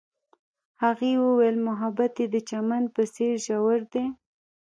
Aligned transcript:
هغې 0.83 1.11
وویل 1.25 1.57
محبت 1.67 2.13
یې 2.21 2.27
د 2.33 2.35
چمن 2.49 2.83
په 2.95 3.01
څېر 3.13 3.33
ژور 3.45 3.79
دی. 3.93 4.05